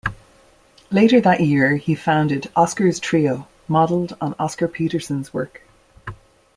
Later 0.89 1.21
that 1.21 1.41
year 1.41 1.75
he 1.75 1.93
founded 1.93 2.49
"Oscar's 2.55 2.99
Trio", 2.99 3.47
modeled 3.67 4.17
on 4.19 4.33
Oscar 4.39 4.67
Peterson's 4.67 5.31
work. 5.31 5.61